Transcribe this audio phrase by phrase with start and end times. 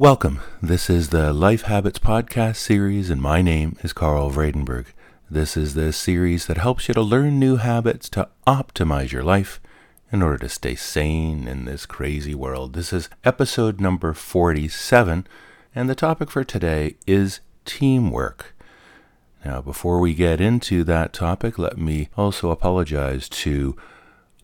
[0.00, 0.40] Welcome.
[0.62, 4.86] This is the Life Habits Podcast series, and my name is Carl Vredenberg.
[5.30, 9.60] This is the series that helps you to learn new habits to optimize your life
[10.10, 12.72] in order to stay sane in this crazy world.
[12.72, 15.26] This is episode number 47,
[15.74, 18.56] and the topic for today is teamwork.
[19.44, 23.76] Now, before we get into that topic, let me also apologize to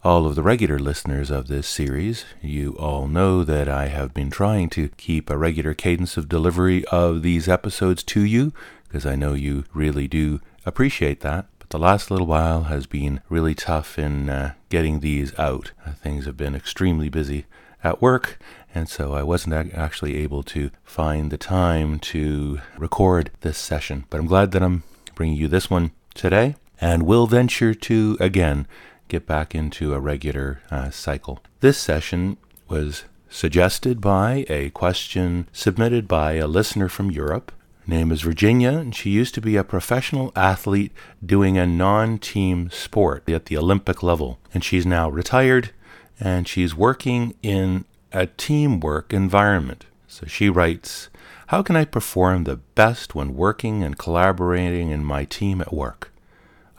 [0.07, 4.31] all of the regular listeners of this series, you all know that I have been
[4.31, 8.53] trying to keep a regular cadence of delivery of these episodes to you,
[8.85, 11.47] because I know you really do appreciate that.
[11.59, 15.73] But the last little while has been really tough in uh, getting these out.
[15.85, 17.47] Uh, things have been extremely busy
[17.83, 18.39] at work,
[18.73, 24.05] and so I wasn't actually able to find the time to record this session.
[24.09, 24.85] But I'm glad that I'm
[25.17, 28.69] bringing you this one today, and we'll venture to again
[29.09, 31.41] get back into a regular uh, cycle.
[31.61, 32.37] This session
[32.69, 37.53] was suggested by a question submitted by a listener from Europe.
[37.87, 40.93] Her name is Virginia, and she used to be a professional athlete
[41.25, 44.39] doing a non team sport at the Olympic level.
[44.53, 45.71] And she's now retired
[46.19, 49.85] and she's working in a teamwork environment.
[50.09, 51.11] So she writes,
[51.49, 56.11] How can I perform the best when working and collaborating in my team at work?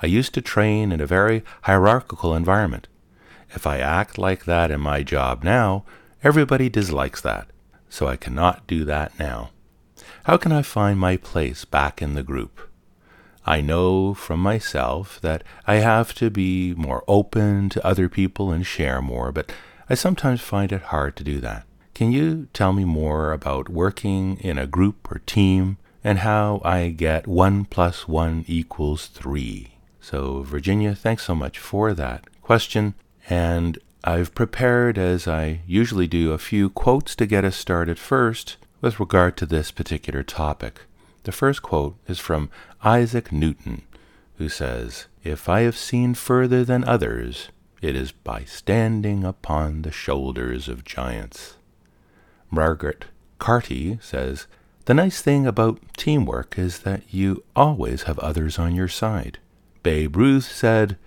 [0.02, 2.88] I used to train in a very hierarchical environment.
[3.56, 5.86] If I act like that in my job now,
[6.24, 7.48] everybody dislikes that,
[7.90, 9.50] so I cannot do that now.
[10.26, 12.60] How can I find my place back in the group?
[13.46, 18.66] I know from myself that I have to be more open to other people and
[18.66, 19.52] share more, but
[19.90, 21.66] I sometimes find it hard to do that.
[21.96, 26.90] Can you tell me more about working in a group or team and how I
[26.90, 29.77] get 1 plus 1 equals 3?
[30.10, 32.94] So, Virginia, thanks so much for that question.
[33.30, 38.56] And I've prepared, as I usually do, a few quotes to get us started first
[38.80, 40.84] with regard to this particular topic.
[41.24, 42.50] The first quote is from
[42.86, 43.82] Isaac Newton,
[44.38, 47.50] who says, If I have seen further than others,
[47.82, 51.58] it is by standing upon the shoulders of giants.
[52.50, 53.08] Margaret
[53.40, 54.48] Carty says,
[54.86, 59.40] The nice thing about teamwork is that you always have others on your side.
[59.84, 60.98] Babe Ruth said,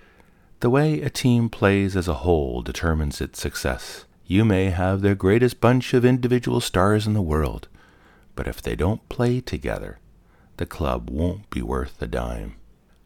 [0.60, 4.04] The way a team plays as a whole determines its success.
[4.26, 7.68] You may have the greatest bunch of individual stars in the world,
[8.36, 9.98] but if they don't play together,
[10.56, 12.54] the club won't be worth a dime.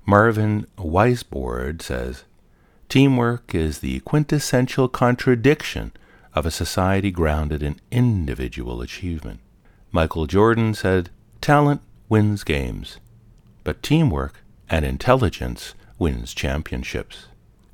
[0.07, 2.25] Marvin Weisbord says,
[2.89, 5.93] Teamwork is the quintessential contradiction
[6.35, 9.41] of a society grounded in individual achievement.
[9.91, 11.11] Michael Jordan said,
[11.41, 12.99] Talent wins games,
[13.63, 17.27] but teamwork and intelligence wins championships.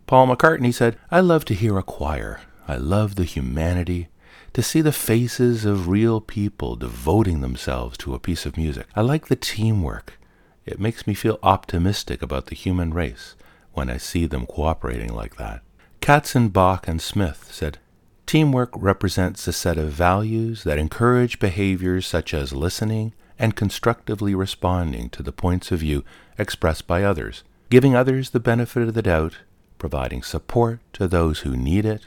[0.07, 2.41] Paul McCartney said, I love to hear a choir.
[2.67, 4.09] I love the humanity,
[4.53, 8.87] to see the faces of real people devoting themselves to a piece of music.
[8.95, 10.19] I like the teamwork.
[10.67, 13.35] It makes me feel optimistic about the human race
[13.73, 15.63] when I see them cooperating like that.
[16.01, 17.79] Katzenbach and Smith said,
[18.27, 25.09] Teamwork represents a set of values that encourage behaviors such as listening, and constructively responding
[25.09, 26.05] to the points of view
[26.39, 29.39] expressed by others, giving others the benefit of the doubt,
[29.79, 32.03] providing support to those who need it,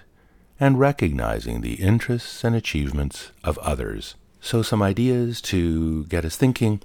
[0.59, 4.13] and recognizing the interests and achievements of others.
[4.39, 6.81] So, some ideas to get us thinking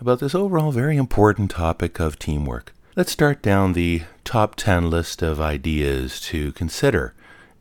[0.00, 2.72] about this overall very important topic of teamwork.
[2.94, 7.14] Let's start down the top 10 list of ideas to consider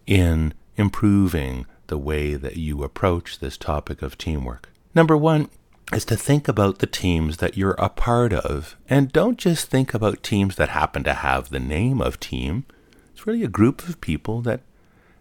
[0.05, 4.69] in improving the way that you approach this topic of teamwork.
[4.93, 5.49] Number one,
[5.93, 8.75] is to think about the teams that you're a part of.
[8.89, 12.65] And don't just think about teams that happen to have the name of team.
[13.13, 14.61] It's really a group of people that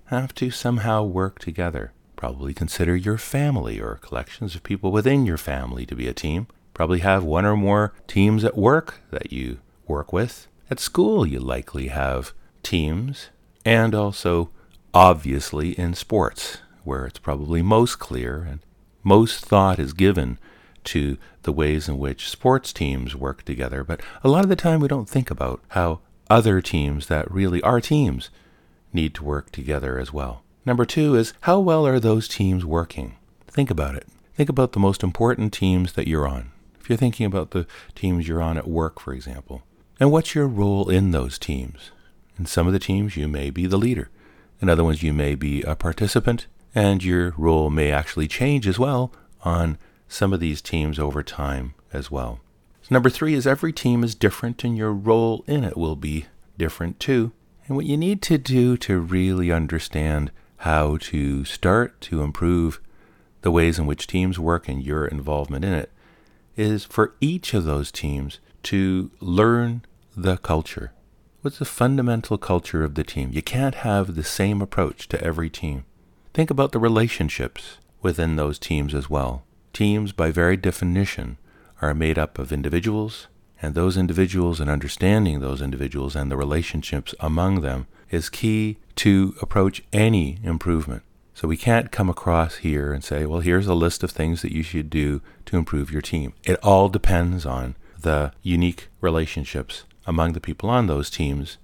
[0.07, 1.93] have to somehow work together.
[2.17, 6.49] Probably consider your family or collections of people within your family to be a team.
[6.75, 10.49] Probably have one or more teams at work that you work with.
[10.71, 12.33] At school, you likely have
[12.63, 13.29] teams.
[13.65, 14.51] And also,
[14.93, 18.61] obviously, in sports, where it's probably most clear and
[19.05, 20.39] most thought is given
[20.87, 24.81] to the ways in which sports teams work together, but a lot of the time
[24.81, 28.31] we don't think about how other teams that really are teams
[28.93, 30.43] need to work together as well.
[30.65, 33.17] Number two is how well are those teams working?
[33.47, 34.07] Think about it.
[34.35, 36.51] Think about the most important teams that you're on.
[36.81, 39.63] If you're thinking about the teams you're on at work, for example,
[39.99, 41.91] and what's your role in those teams?
[42.39, 44.11] In some of the teams, you may be the leader.
[44.61, 48.79] In other ones, you may be a participant, and your role may actually change as
[48.79, 49.13] well
[49.43, 52.41] on some of these teams over time as well.
[52.83, 56.27] So number three is every team is different and your role in it will be
[56.57, 57.33] different too.
[57.67, 62.81] And what you need to do to really understand how to start to improve
[63.47, 65.93] the ways in which teams work and your involvement in it,
[66.57, 69.83] is for each of those teams to learn
[70.17, 70.93] the culture.
[71.43, 73.31] What's the fundamental culture of the team?
[73.33, 75.85] You can't have the same approach to every team.
[76.35, 79.45] Think about the relationships within those teams as well.
[79.77, 81.37] Teams, by very definition,
[81.83, 83.27] are made up of individuals,
[83.61, 89.35] and those individuals and understanding those individuals and the relationships among them is key to
[89.43, 91.03] approach any improvement.
[91.35, 94.51] So we can't come across here and say, well, here's a list of things that
[94.51, 96.33] you should do to improve your team.
[96.45, 101.59] It all depends on the unique relationships among the people on those teams.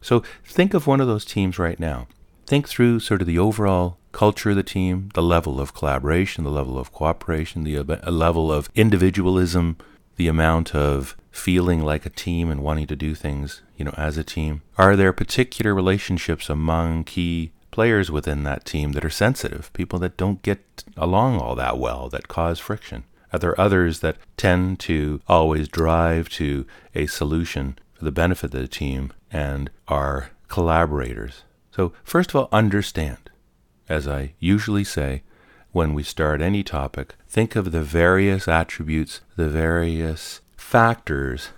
[0.00, 2.08] So think of one of those teams right now.
[2.46, 6.50] Think through sort of the overall culture of the team, the level of collaboration, the
[6.50, 7.80] level of cooperation, the
[8.10, 9.76] level of individualism,
[10.16, 14.18] the amount of feeling like a team and wanting to do things, you know, as
[14.18, 14.60] a team.
[14.76, 20.16] Are there particular relationships among key players within that team that are sensitive, people that
[20.16, 23.04] don't get along all that well, that cause friction?
[23.32, 28.62] Are there others that tend to always drive to a solution for the benefit of
[28.62, 31.44] the team and are collaborators?
[31.70, 33.28] So, first of all, understand.
[33.88, 35.22] As I usually say
[35.72, 41.50] when we start any topic, think of the various attributes, the various factors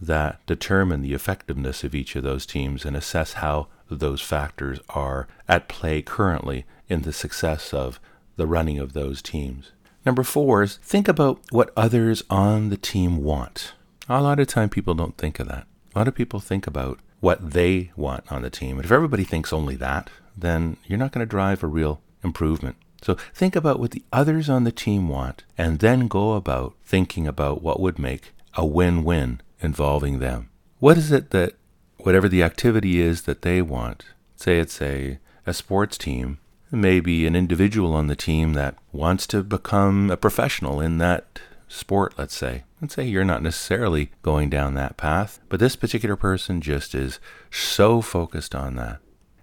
[0.00, 5.26] that determine the effectiveness of each of those teams and assess how those factors are
[5.48, 8.00] at play currently in the success of
[8.36, 9.72] the running of those teams.
[10.06, 13.74] Number four is think about what others on the team want.
[14.08, 15.66] A lot of time people don't think of that.
[15.94, 18.76] A lot of people think about what they want on the team.
[18.76, 20.08] And if everybody thinks only that,
[20.40, 22.76] then you're not going to drive a real improvement.
[23.02, 27.26] So think about what the others on the team want and then go about thinking
[27.26, 30.50] about what would make a win win involving them.
[30.78, 31.54] What is it that,
[31.98, 34.04] whatever the activity is that they want,
[34.36, 36.38] say it's a, a sports team,
[36.70, 42.14] maybe an individual on the team that wants to become a professional in that sport,
[42.18, 42.64] let's say.
[42.80, 47.18] Let's say you're not necessarily going down that path, but this particular person just is
[47.50, 49.00] so focused on that.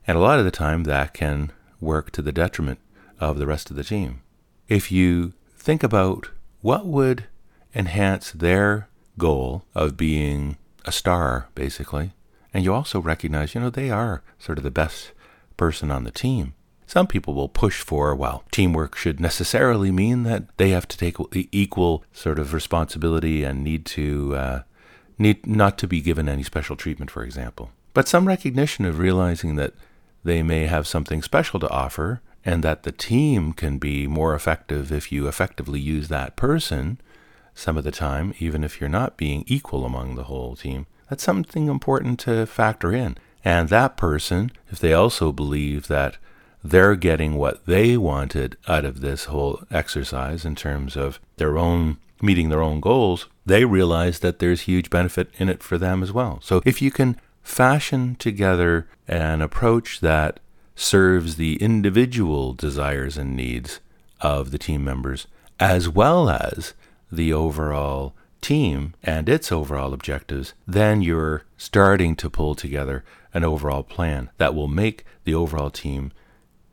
[0.08, 1.52] And a lot of the time, that can
[1.82, 2.80] work to the detriment
[3.20, 4.22] of the rest of the team.
[4.70, 6.30] If you think about
[6.62, 7.26] what would
[7.76, 8.88] enhance their
[9.18, 12.14] goal of being a star, basically,
[12.54, 15.12] and you also recognize, you know, they are sort of the best
[15.58, 16.54] person on the team.
[16.86, 21.18] Some people will push for, well, teamwork should necessarily mean that they have to take
[21.32, 24.62] the equal sort of responsibility and need to uh,
[25.20, 27.72] need not to be given any special treatment, for example.
[27.94, 29.74] But some recognition of realizing that
[30.28, 34.92] they may have something special to offer and that the team can be more effective
[34.92, 37.00] if you effectively use that person
[37.56, 40.86] some of the time, even if you're not being equal among the whole team.
[41.10, 43.18] That's something important to factor in.
[43.44, 46.18] And that person, if they also believe that
[46.62, 51.98] they're getting what they wanted out of this whole exercise in terms of their own
[52.22, 56.12] meeting their own goals, they realize that there's huge benefit in it for them as
[56.12, 56.40] well.
[56.42, 57.16] So if you can
[57.48, 60.40] fashion together an approach that
[60.76, 63.80] serves the individual desires and needs
[64.22, 65.28] of the team members
[65.60, 66.74] as well as
[67.12, 73.04] the overall team and its overall objectives, then you're starting to pull together
[73.34, 76.12] an overall plan that will make the overall team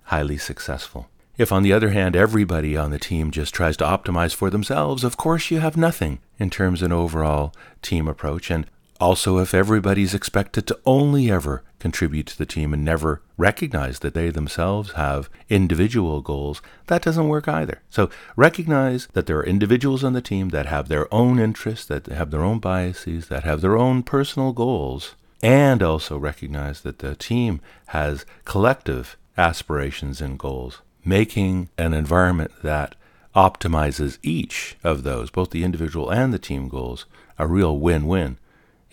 [0.05, 1.09] highly successful.
[1.39, 5.03] If, on the other hand, everybody on the team just tries to optimize for themselves,
[5.03, 8.51] of course you have nothing in terms of an overall team approach.
[8.51, 8.67] And
[9.01, 14.15] also, if everybody's expected to only ever contribute to the team and never recognize that
[14.15, 17.83] they themselves have individual goals, that doesn't work either.
[17.91, 22.07] So, recognize that there are individuals on the team that have their own interests, that
[22.07, 27.17] have their own biases, that have their own personal goals, and also recognize that the
[27.17, 32.95] team has collective aspirations and goals, making an environment that
[33.35, 37.05] optimizes each of those, both the individual and the team goals,
[37.39, 38.39] a real win win,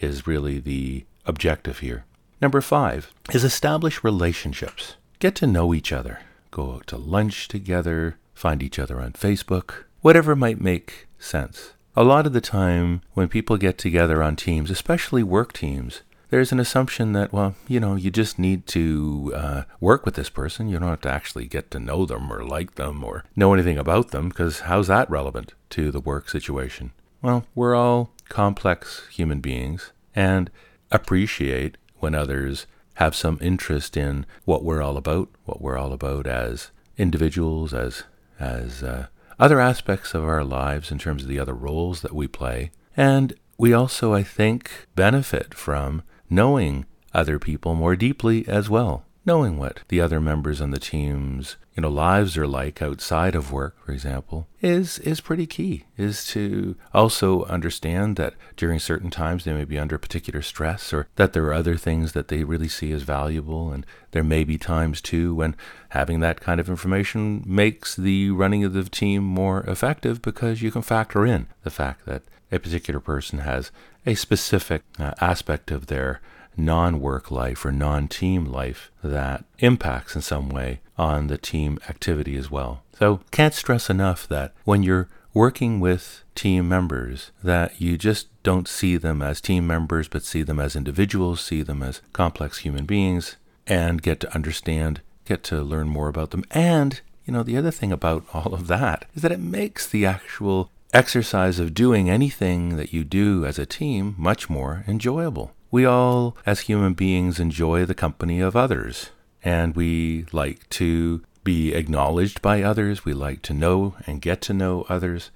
[0.01, 2.05] is really the objective here.
[2.41, 4.95] Number five is establish relationships.
[5.19, 6.19] Get to know each other.
[6.49, 11.73] Go out to lunch together, find each other on Facebook, whatever might make sense.
[11.95, 16.53] A lot of the time, when people get together on teams, especially work teams, there's
[16.53, 20.69] an assumption that, well, you know, you just need to uh, work with this person.
[20.69, 23.77] You don't have to actually get to know them or like them or know anything
[23.77, 26.91] about them because how's that relevant to the work situation?
[27.21, 30.49] Well, we're all complex human beings and
[30.89, 36.25] appreciate when others have some interest in what we're all about, what we're all about
[36.25, 38.03] as individuals, as
[38.39, 39.07] as uh,
[39.39, 42.71] other aspects of our lives in terms of the other roles that we play.
[42.97, 49.05] And we also, I think, benefit from knowing other people more deeply as well.
[49.25, 53.51] knowing what the other members on the team's you know lives are like outside of
[53.51, 59.43] work for example is is pretty key is to also understand that during certain times
[59.43, 62.67] they may be under particular stress or that there are other things that they really
[62.67, 63.71] see as valuable.
[63.71, 65.55] And there may be times too when
[65.89, 70.71] having that kind of information makes the running of the team more effective because you
[70.71, 73.71] can factor in the fact that a particular person has
[74.05, 76.19] a specific uh, aspect of their
[76.57, 81.79] non work life or non team life that impacts in some way on the team
[81.89, 82.83] activity as well.
[82.97, 88.67] So, can't stress enough that when you're working with team members that you just don't
[88.67, 92.85] see them as team members but see them as individuals, see them as complex human
[92.85, 96.43] beings and get to understand, get to learn more about them.
[96.51, 100.05] And, you know, the other thing about all of that is that it makes the
[100.05, 105.53] actual exercise of doing anything that you do as a team much more enjoyable.
[105.71, 109.11] We all, as human beings, enjoy the company of others,
[109.41, 113.05] and we like to be acknowledged by others.
[113.05, 115.31] We like to know and get to know others.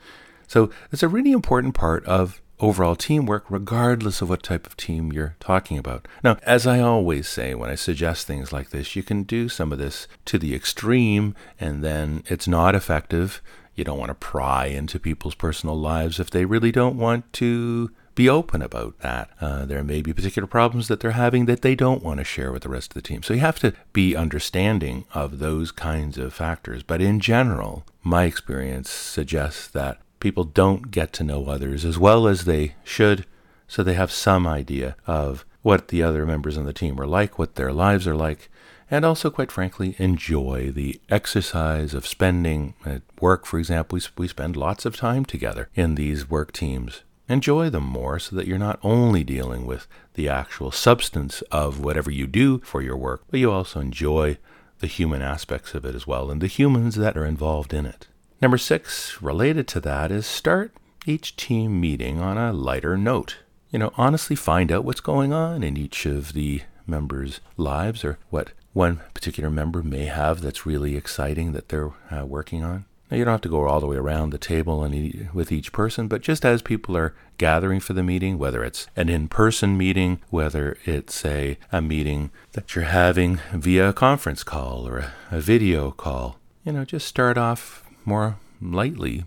[0.45, 5.11] So it's a really important part of overall teamwork, regardless of what type of team
[5.11, 6.07] you're talking about.
[6.23, 9.71] Now, as I always say when I suggest things like this, you can do some
[9.71, 13.41] of this to the extreme, and then it's not effective.
[13.73, 17.91] You don't want to pry into people's personal lives if they really don't want to
[18.15, 19.29] be open about that.
[19.39, 22.51] Uh, there may be particular problems that they're having that they don't want to share
[22.51, 23.21] with the rest of the team.
[23.21, 26.81] So you have to be understanding of those kinds of factors.
[26.81, 32.27] But in general, my experience suggests that people don't get to know others as well
[32.27, 33.25] as they should,
[33.67, 37.37] so they have some idea of what the other members on the team are like,
[37.37, 38.49] what their lives are like,
[38.89, 43.97] and also, quite frankly, enjoy the exercise of spending at work, for example.
[43.97, 48.35] We, we spend lots of time together in these work teams enjoy them more so
[48.35, 52.97] that you're not only dealing with the actual substance of whatever you do for your
[52.97, 54.37] work, but you also enjoy
[54.79, 58.07] the human aspects of it as well and the humans that are involved in it.
[58.41, 60.73] Number six, related to that, is start
[61.05, 63.37] each team meeting on a lighter note.
[63.71, 68.19] You know, honestly find out what's going on in each of the members' lives or
[68.29, 72.85] what one particular member may have that's really exciting that they're uh, working on.
[73.09, 75.51] Now, you don't have to go all the way around the table and eat with
[75.51, 79.27] each person, but just as people are gathering for the meeting, whether it's an in
[79.27, 84.97] person meeting, whether it's a, a meeting that you're having via a conference call or
[84.97, 89.25] a, a video call, you know, just start off more lightly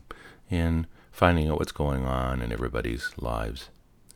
[0.51, 3.69] in finding out what's going on in everybody's lives.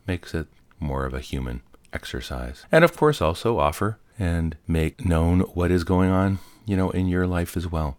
[0.06, 0.48] Makes it
[0.80, 2.64] more of a human exercise.
[2.72, 7.06] And of course, also offer and make known what is going on, you know, in
[7.06, 7.96] your life as well.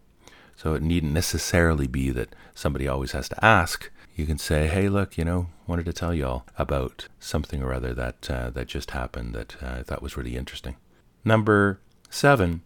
[0.55, 3.89] So it needn't necessarily be that somebody always has to ask.
[4.15, 7.93] You can say, "Hey, look, you know, wanted to tell y'all about something or other
[7.93, 10.75] that uh, that just happened that uh, I thought was really interesting."
[11.25, 11.79] Number
[12.09, 12.61] seven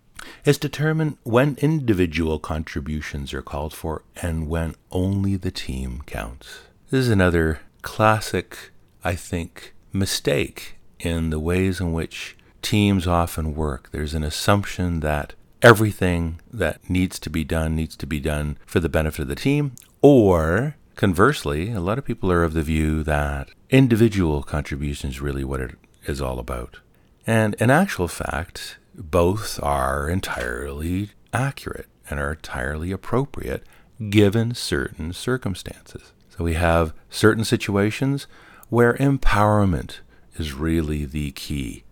[0.46, 6.60] is determine when individual contributions are called for and when only the team counts.
[6.89, 8.72] This is another classic,
[9.03, 13.89] I think, mistake in the ways in which teams often work.
[13.91, 18.80] There's an assumption that everything that needs to be done needs to be done for
[18.80, 19.74] the benefit of the team.
[20.02, 25.44] Or conversely, a lot of people are of the view that individual contribution is really
[25.44, 26.80] what it is all about.
[27.26, 33.64] And in actual fact, both are entirely accurate and are entirely appropriate
[34.10, 36.14] given certain circumstances.
[36.30, 38.28] So we have certain situations
[38.70, 40.00] where empowerment
[40.36, 41.84] is really the key,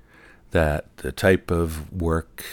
[0.51, 2.45] that the type of work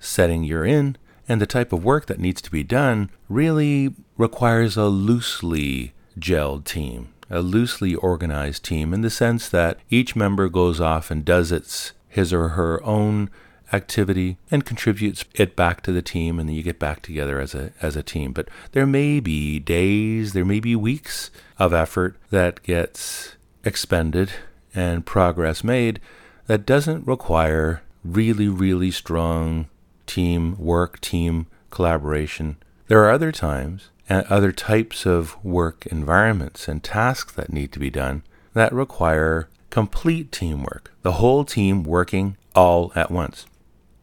[0.00, 0.96] setting you're in
[1.28, 6.64] and the type of work that needs to be done really requires a loosely gelled
[6.64, 11.52] team, a loosely organized team in the sense that each member goes off and does
[11.52, 13.30] its his or her own
[13.72, 17.54] activity and contributes it back to the team and then you get back together as
[17.54, 18.32] a as a team.
[18.32, 24.30] But there may be days there may be weeks of effort that gets expended
[24.74, 26.00] and progress made
[26.46, 29.68] that doesn't require really really strong
[30.08, 32.56] team work, team collaboration.
[32.88, 37.78] There are other times and other types of work environments and tasks that need to
[37.78, 38.22] be done
[38.54, 43.46] that require complete teamwork, the whole team working all at once.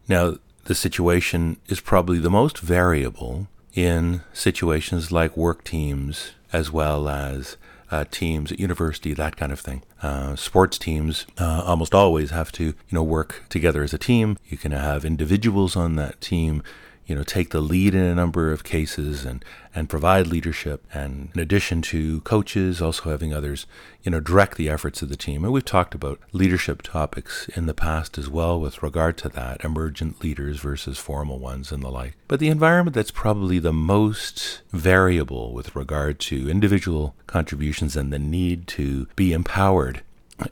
[0.08, 0.36] Now,
[0.66, 7.58] the situation is probably the most variable in situations like work teams as well as
[7.92, 9.84] uh, teams at university, that kind of thing.
[10.02, 14.38] Uh, sports teams uh, almost always have to, you know, work together as a team.
[14.48, 16.64] You can have individuals on that team,
[17.06, 19.46] you know, take the lead in a number of cases and,
[19.76, 20.86] and provide leadership.
[20.94, 23.68] And in addition to coaches, also having others,
[24.04, 25.44] you know, direct the efforts of the team.
[25.44, 29.64] And we've talked about leadership topics in the past as well with regard to that,
[29.64, 32.16] emergent leaders versus formal ones and the like.
[32.28, 38.20] But the environment that's probably the most variable with regard to individual contributions and the
[38.20, 40.02] need to be empowered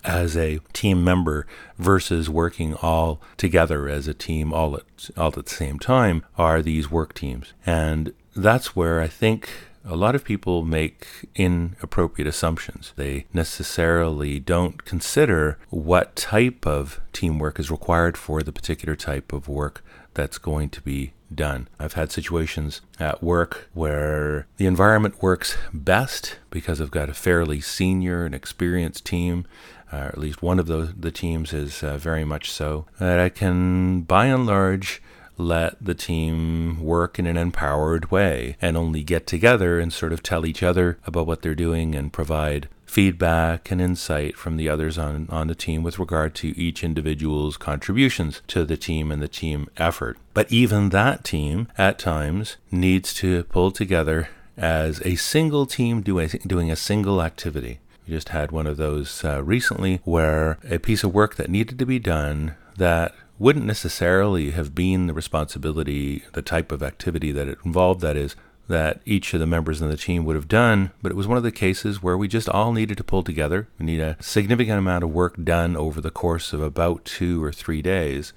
[0.03, 1.45] as a team member
[1.77, 6.61] versus working all together as a team all at all at the same time are
[6.61, 7.53] these work teams.
[7.65, 9.49] And that's where I think
[9.85, 12.93] a lot of people make inappropriate assumptions.
[12.95, 19.49] They necessarily don't consider what type of teamwork is required for the particular type of
[19.49, 21.67] work that's going to be done.
[21.79, 27.61] I've had situations at work where the environment works best because I've got a fairly
[27.61, 29.45] senior and experienced team.
[29.91, 32.85] Uh, at least one of the, the teams is uh, very much so.
[32.99, 35.01] That I can, by and large,
[35.37, 40.23] let the team work in an empowered way and only get together and sort of
[40.23, 45.00] tell each other about what they're doing and provide feedback and insight from the others
[45.00, 49.27] on, on the team with regard to each individual's contributions to the team and the
[49.27, 50.15] team effort.
[50.35, 56.29] But even that team, at times, needs to pull together as a single team doing,
[56.45, 57.79] doing a single activity.
[58.07, 61.79] We just had one of those uh, recently where a piece of work that needed
[61.79, 67.47] to be done that wouldn't necessarily have been the responsibility, the type of activity that
[67.47, 68.35] it involved, that is,
[68.67, 71.38] that each of the members of the team would have done, but it was one
[71.38, 73.67] of the cases where we just all needed to pull together.
[73.77, 77.51] We need a significant amount of work done over the course of about two or
[77.51, 78.32] three days.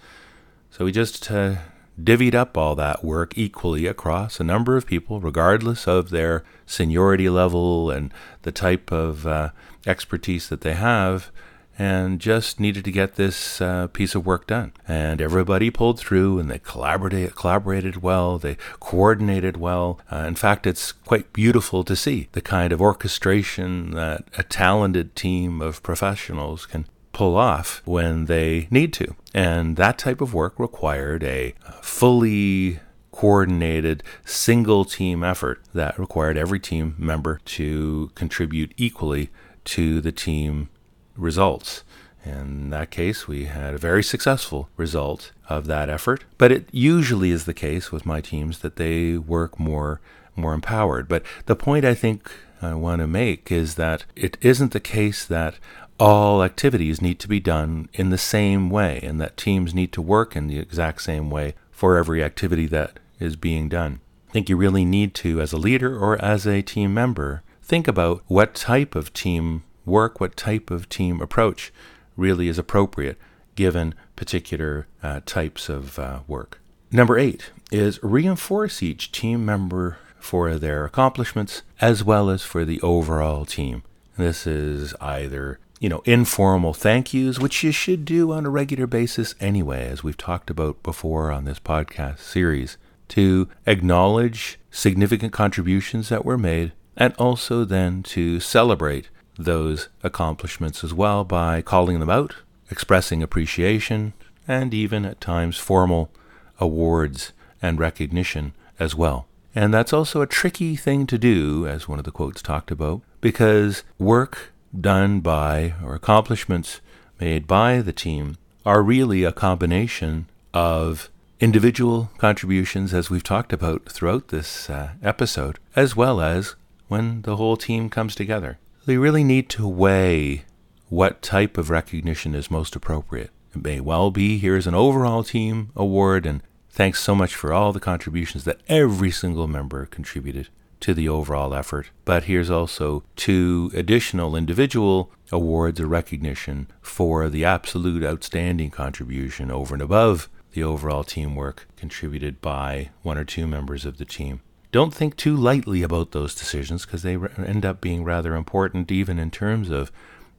[0.70, 1.56] So we just uh,
[2.02, 7.28] divvied up all that work equally across a number of people, regardless of their seniority
[7.28, 9.50] level and the type of uh,
[9.86, 11.30] expertise that they have
[11.78, 14.72] and just needed to get this uh, piece of work done.
[14.88, 20.00] And everybody pulled through and they collaborated, collaborated well, they coordinated well.
[20.10, 25.14] Uh, in fact, it's quite beautiful to see the kind of orchestration that a talented
[25.14, 29.14] team of professionals can pull off when they need to.
[29.34, 32.80] And that type of work required a fully
[33.10, 39.30] coordinated single team effort that required every team member to contribute equally
[39.64, 40.68] to the team
[41.16, 41.82] results.
[42.24, 46.24] In that case, we had a very successful result of that effort.
[46.38, 50.00] But it usually is the case with my teams that they work more
[50.34, 51.08] more empowered.
[51.08, 55.24] But the point I think I want to make is that it isn't the case
[55.24, 55.54] that
[55.98, 60.02] all activities need to be done in the same way and that teams need to
[60.02, 64.00] work in the exact same way for every activity that is being done.
[64.28, 67.88] I think you really need to, as a leader or as a team member, think
[67.88, 71.72] about what type of team work, what type of team approach
[72.16, 73.18] really is appropriate
[73.54, 76.60] given particular uh, types of uh, work.
[76.92, 82.80] Number eight is reinforce each team member for their accomplishments as well as for the
[82.80, 83.82] overall team.
[84.16, 88.86] This is either you know, informal thank yous, which you should do on a regular
[88.86, 96.08] basis anyway, as we've talked about before on this podcast series, to acknowledge significant contributions
[96.08, 102.10] that were made and also then to celebrate those accomplishments as well by calling them
[102.10, 102.36] out,
[102.70, 104.12] expressing appreciation,
[104.48, 106.10] and even at times formal
[106.58, 109.26] awards and recognition as well.
[109.54, 113.00] And that's also a tricky thing to do, as one of the quotes talked about,
[113.20, 116.80] because work done by or accomplishments
[117.18, 121.08] made by the team are really a combination of
[121.40, 126.54] individual contributions, as we've talked about throughout this uh, episode, as well as
[126.88, 130.44] when the whole team comes together they really need to weigh
[130.88, 133.30] what type of recognition is most appropriate.
[133.54, 137.72] It may well be here's an overall team award, and thanks so much for all
[137.72, 141.90] the contributions that every single member contributed to the overall effort.
[142.04, 149.74] But here's also two additional individual awards or recognition for the absolute outstanding contribution over
[149.74, 154.42] and above the overall teamwork contributed by one or two members of the team.
[154.76, 159.18] Don't think too lightly about those decisions because they end up being rather important, even
[159.18, 159.90] in terms of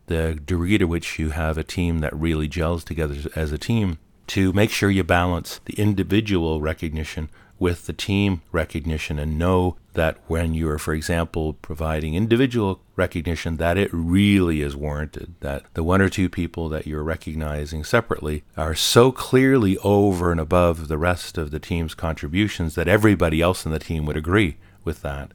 [0.05, 3.97] the degree to which you have a team that really gels together as a team
[4.27, 10.17] to make sure you balance the individual recognition with the team recognition and know that
[10.27, 15.33] when you're, for example, providing individual recognition, that it really is warranted.
[15.39, 20.39] That the one or two people that you're recognizing separately are so clearly over and
[20.39, 24.57] above the rest of the team's contributions that everybody else in the team would agree
[24.83, 25.31] with that.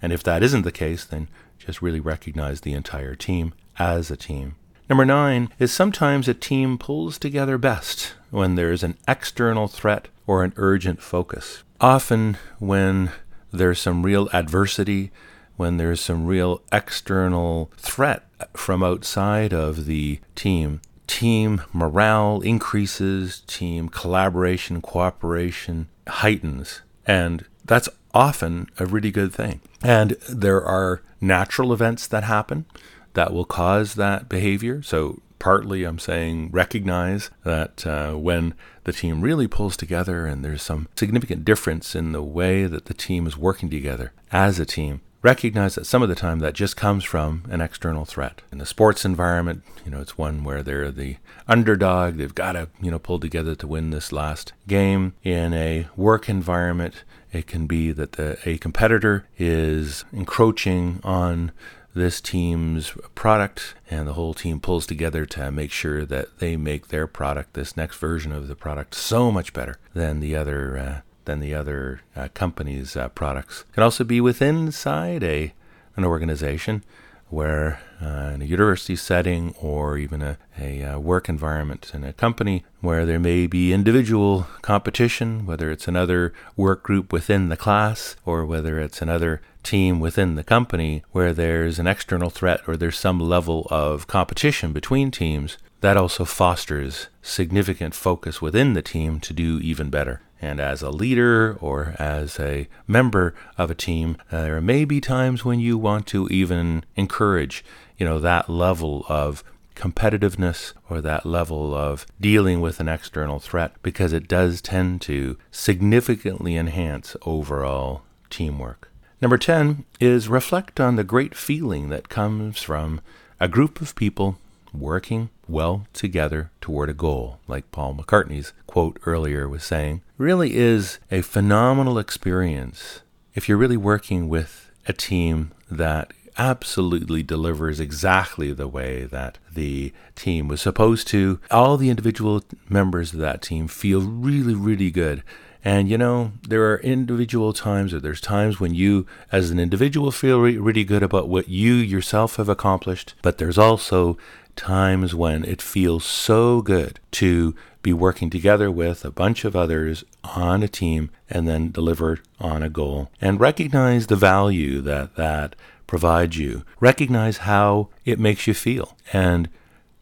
[0.00, 4.16] And if that isn't the case, then just really recognize the entire team as a
[4.16, 4.54] team.
[4.88, 10.44] Number nine is sometimes a team pulls together best when there's an external threat or
[10.44, 11.64] an urgent focus.
[11.80, 13.12] Often, when
[13.52, 15.10] there's some real adversity,
[15.56, 23.88] when there's some real external threat from outside of the team, team morale increases, team
[23.88, 26.82] collaboration, cooperation heightens.
[27.06, 29.60] And that's often a really good thing.
[29.82, 32.66] And there are natural events that happen
[33.16, 34.82] that will cause that behavior.
[34.82, 40.62] So, partly I'm saying recognize that uh, when the team really pulls together and there's
[40.62, 45.00] some significant difference in the way that the team is working together as a team,
[45.22, 48.42] recognize that some of the time that just comes from an external threat.
[48.52, 51.16] In the sports environment, you know, it's one where they're the
[51.48, 55.14] underdog, they've got to, you know, pull together to win this last game.
[55.24, 57.02] In a work environment,
[57.32, 61.52] it can be that the, a competitor is encroaching on
[61.96, 66.88] this team's product, and the whole team pulls together to make sure that they make
[66.88, 71.00] their product, this next version of the product, so much better than the other uh,
[71.24, 73.64] than the other uh, company's uh, products.
[73.68, 75.54] It can also be within inside a
[75.96, 76.84] an organization
[77.28, 82.12] where uh, in a university setting or even a, a, uh, work environment in a
[82.12, 88.16] company where there may be individual competition, whether it's another work group within the class
[88.24, 92.98] or whether it's another team within the company where there's an external threat or there's
[92.98, 99.32] some level of competition between teams, that also fosters significant focus within the team to
[99.32, 100.20] do even better.
[100.40, 105.00] And as a leader or as a member of a team, uh, there may be
[105.00, 107.64] times when you want to even encourage,
[107.96, 109.42] you know, that level of
[109.74, 115.38] competitiveness or that level of dealing with an external threat because it does tend to
[115.50, 118.90] significantly enhance overall teamwork.
[119.20, 123.00] Number 10 is reflect on the great feeling that comes from
[123.38, 124.38] a group of people
[124.80, 130.98] working well together toward a goal, like Paul McCartney's quote earlier was saying, really is
[131.10, 133.00] a phenomenal experience
[133.34, 139.92] if you're really working with a team that absolutely delivers exactly the way that the
[140.14, 141.40] team was supposed to.
[141.50, 145.22] All the individual members of that team feel really, really good.
[145.64, 150.12] And you know, there are individual times, or there's times when you, as an individual,
[150.12, 153.14] feel re- really good about what you yourself have accomplished.
[153.20, 154.16] But there's also
[154.56, 160.04] times when it feels so good to be working together with a bunch of others
[160.24, 165.54] on a team and then deliver on a goal and recognize the value that that
[165.86, 166.64] provides you.
[166.80, 169.48] Recognize how it makes you feel and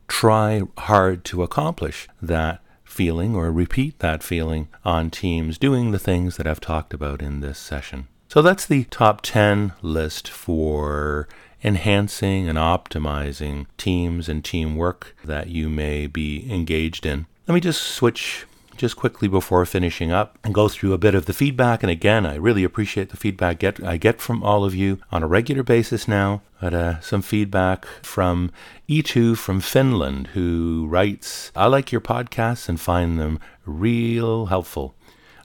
[0.09, 6.37] try hard to accomplish that feeling or repeat that feeling on teams doing the things
[6.37, 8.09] that I've talked about in this session.
[8.29, 11.29] So that's the top 10 list for
[11.65, 17.27] enhancing and optimizing teams and teamwork that you may be engaged in.
[17.49, 18.47] Let me just switch
[18.77, 21.83] just quickly before finishing up and go through a bit of the feedback.
[21.83, 25.23] And again, I really appreciate the feedback get, I get from all of you on
[25.23, 26.43] a regular basis now.
[26.61, 28.51] But uh, some feedback from
[28.89, 34.95] E2 from Finland, who writes, I like your podcasts and find them real helpful.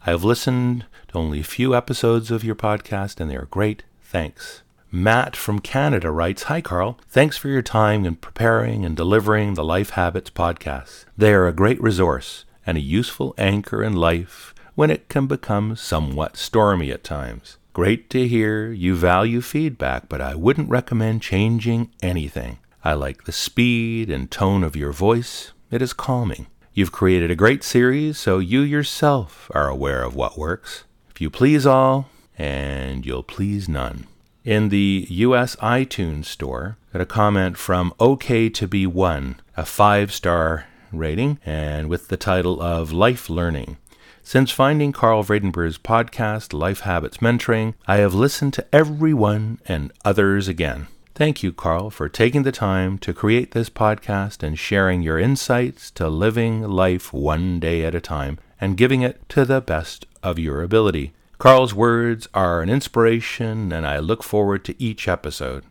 [0.05, 3.83] I have listened to only a few episodes of your podcast and they are great.
[4.01, 4.63] Thanks.
[4.91, 6.97] Matt from Canada writes Hi, Carl.
[7.07, 11.05] Thanks for your time in preparing and delivering the Life Habits podcast.
[11.15, 15.75] They are a great resource and a useful anchor in life when it can become
[15.75, 17.57] somewhat stormy at times.
[17.71, 22.57] Great to hear you value feedback, but I wouldn't recommend changing anything.
[22.83, 26.47] I like the speed and tone of your voice, it is calming.
[26.73, 30.85] You've created a great series, so you yourself are aware of what works.
[31.11, 34.07] If you please all, and you'll please none
[34.49, 36.75] in the US iTunes store.
[36.91, 42.17] Got a comment from OK to be one, a five star rating, and with the
[42.17, 43.77] title of Life Learning.
[44.23, 49.91] Since finding Carl Vredenberg's podcast, Life Habits Mentoring, I have listened to every one and
[50.03, 50.87] others again.
[51.13, 55.91] Thank you, Carl, for taking the time to create this podcast and sharing your insights
[55.91, 60.39] to living life one day at a time and giving it to the best of
[60.39, 61.13] your ability.
[61.39, 65.63] Carl's words are an inspiration, and I look forward to each episode.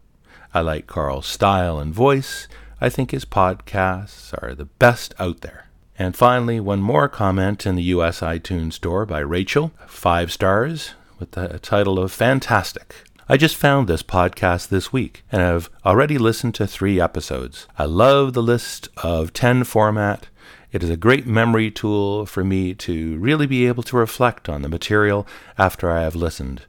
[0.54, 2.48] I like Carl's style and voice.
[2.80, 5.66] I think his podcasts are the best out there.
[5.98, 11.32] And finally, one more comment in the US iTunes Store by Rachel, five stars, with
[11.32, 13.04] the title of Fantastic.
[13.28, 17.66] I just found this podcast this week and have already listened to three episodes.
[17.76, 20.28] I love the list of 10 format
[20.70, 24.62] it is a great memory tool for me to really be able to reflect on
[24.62, 25.26] the material
[25.56, 26.62] after I have listened.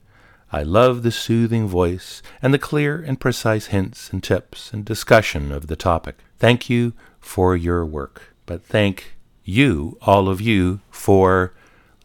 [0.51, 5.51] I love the soothing voice and the clear and precise hints and tips and discussion
[5.51, 6.15] of the topic.
[6.39, 8.33] Thank you for your work.
[8.45, 11.53] But thank you, all of you, for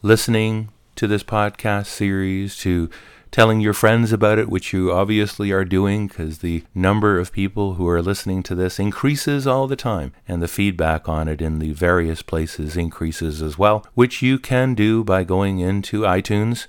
[0.03, 2.91] listening to this podcast series, to
[3.35, 7.75] telling your friends about it, which you obviously are doing because the number of people
[7.75, 11.59] who are listening to this increases all the time, and the feedback on it in
[11.59, 16.69] the various places increases as well, which you can do by going into iTunes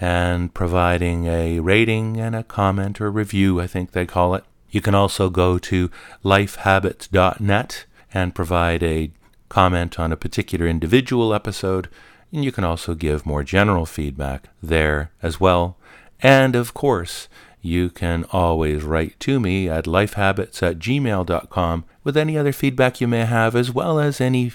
[0.00, 4.44] and providing a rating and a comment or review, I think they call it.
[4.70, 5.90] You can also go to
[6.24, 9.10] lifehabits.net and provide a
[9.48, 11.88] comment on a particular individual episode,
[12.32, 15.76] and you can also give more general feedback there as well.
[16.24, 17.28] And of course,
[17.60, 23.06] you can always write to me at lifehabits at gmail.com with any other feedback you
[23.06, 24.52] may have, as well as any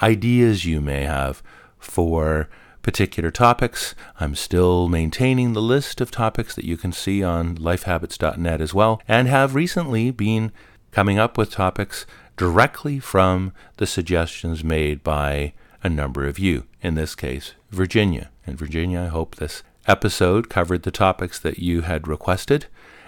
[0.00, 1.42] ideas you may have
[1.76, 2.48] for
[2.82, 3.96] particular topics.
[4.20, 9.02] I'm still maintaining the list of topics that you can see on lifehabits.net as well,
[9.08, 10.52] and have recently been
[10.92, 15.52] coming up with topics directly from the suggestions made by
[15.82, 18.30] a number of you, in this case, Virginia.
[18.46, 22.66] And Virginia, I hope this episode covered the topics that you had requested.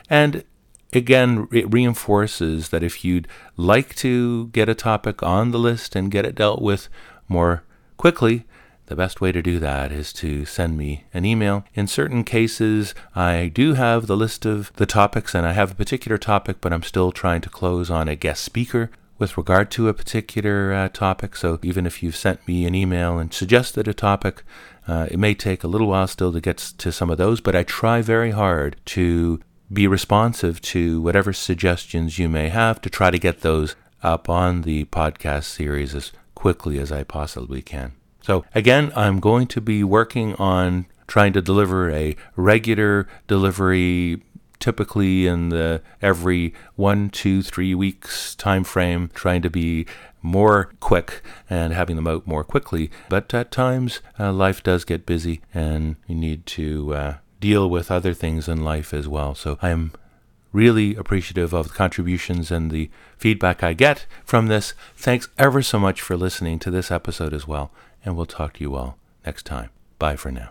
[0.09, 0.45] And
[0.93, 6.11] again, it reinforces that if you'd like to get a topic on the list and
[6.11, 6.88] get it dealt with
[7.29, 7.62] more
[7.97, 8.45] quickly,
[8.87, 11.64] the best way to do that is to send me an email.
[11.75, 15.77] In certain cases, I do have the list of the topics and I have a
[15.77, 19.88] particular topic, but I'm still trying to close on a guest speaker with regard to
[19.88, 21.37] a particular uh, topic.
[21.37, 24.42] So even if you've sent me an email and suggested a topic,
[24.88, 27.54] uh, it may take a little while still to get to some of those, but
[27.54, 29.38] I try very hard to
[29.72, 34.62] be responsive to whatever suggestions you may have to try to get those up on
[34.62, 37.92] the podcast series as quickly as I possibly can.
[38.22, 44.22] So, again, I'm going to be working on trying to deliver a regular delivery
[44.61, 49.87] typically in the every one two three weeks time frame trying to be
[50.23, 55.07] more quick and having them out more quickly but at times uh, life does get
[55.07, 59.59] busy and you need to uh, deal with other things in life as well so
[59.62, 59.92] i'm
[60.53, 65.79] really appreciative of the contributions and the feedback i get from this thanks ever so
[65.79, 67.73] much for listening to this episode as well
[68.05, 69.70] and we'll talk to you all next time.
[69.99, 70.49] Bye for now.